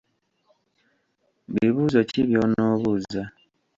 [1.53, 3.21] Bibuuzo ki by’onoobuuza?